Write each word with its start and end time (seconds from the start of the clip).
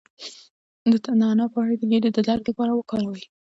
د 0.91 0.93
نعناع 1.19 1.49
پاڼې 1.53 1.75
د 1.79 1.83
ګیډې 1.91 2.09
د 2.13 2.19
درد 2.27 2.43
لپاره 2.49 2.71
وکاروئ 2.75 3.23